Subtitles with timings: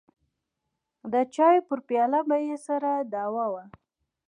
[1.11, 3.63] د چايو پر پياله به يې سره دعوه وه.